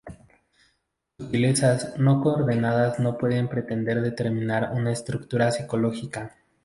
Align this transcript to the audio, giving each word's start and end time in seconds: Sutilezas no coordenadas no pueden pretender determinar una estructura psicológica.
Sutilezas 1.19 1.95
no 1.99 2.21
coordenadas 2.23 2.97
no 2.99 3.19
pueden 3.19 3.47
pretender 3.49 4.01
determinar 4.01 4.71
una 4.73 4.91
estructura 4.91 5.51
psicológica. 5.51 6.37